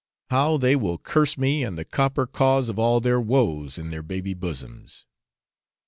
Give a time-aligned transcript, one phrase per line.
[0.31, 4.01] How they will curse me and the copper cause of all their woes, in their
[4.01, 5.05] baby bosoms!